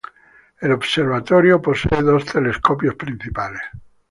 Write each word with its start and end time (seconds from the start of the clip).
El 0.61 0.71
observatorio 0.71 1.61
posee 1.61 2.01
dos 2.01 2.25
telescopios 2.25 2.95
principales. 2.95 3.61